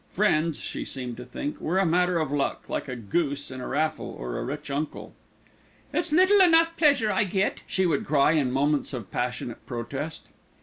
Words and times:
Friends, 0.13 0.57
she 0.59 0.83
seemed 0.83 1.15
to 1.17 1.25
think, 1.25 1.59
were 1.61 1.77
a 1.77 1.85
matter 1.85 2.17
of 2.17 2.31
luck, 2.31 2.63
like 2.67 2.87
a 2.87 2.95
goose 2.95 3.51
in 3.51 3.61
a 3.61 3.67
raffle, 3.67 4.07
or 4.09 4.39
a 4.39 4.43
rich 4.43 4.71
uncle. 4.71 5.13
"It's 5.93 6.11
little 6.11 6.41
enough 6.41 6.75
pleasure 6.75 7.11
I 7.11 7.23
get," 7.23 7.61
she 7.67 7.85
would 7.85 8.03
cry, 8.07 8.31
in 8.31 8.49
moments 8.51 8.93
of 8.93 9.11
passionate 9.11 9.63
protest. 9.67 10.23